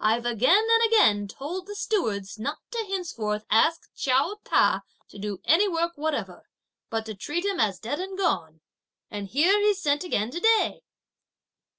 [0.00, 5.40] I've again and again told the stewards not to henceforward ask Chiao Ta to do
[5.46, 6.50] any work whatever,
[6.90, 8.60] but to treat him as dead and gone;
[9.10, 10.82] and here he's sent again to day."